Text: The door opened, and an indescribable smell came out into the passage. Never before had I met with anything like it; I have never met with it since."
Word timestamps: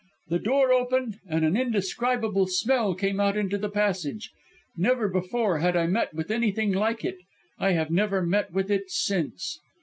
The 0.29 0.39
door 0.39 0.73
opened, 0.73 1.19
and 1.29 1.45
an 1.45 1.55
indescribable 1.55 2.47
smell 2.47 2.95
came 2.95 3.19
out 3.19 3.37
into 3.37 3.59
the 3.59 3.69
passage. 3.69 4.31
Never 4.75 5.07
before 5.07 5.59
had 5.59 5.77
I 5.77 5.85
met 5.85 6.11
with 6.11 6.31
anything 6.31 6.71
like 6.71 7.05
it; 7.05 7.19
I 7.59 7.73
have 7.73 7.91
never 7.91 8.23
met 8.25 8.51
with 8.51 8.71
it 8.71 8.89
since." 8.89 9.59